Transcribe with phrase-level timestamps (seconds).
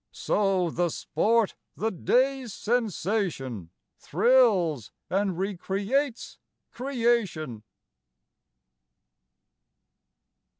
[0.11, 3.69] So the sport, the day's sensation,
[3.99, 6.39] Thrills and recreates
[6.71, 7.61] creation.